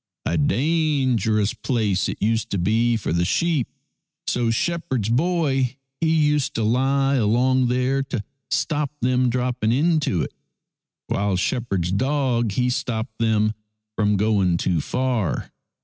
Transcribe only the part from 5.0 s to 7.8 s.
boy he used to lie along